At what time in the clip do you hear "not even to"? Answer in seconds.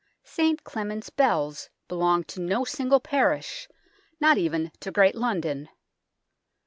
4.19-4.89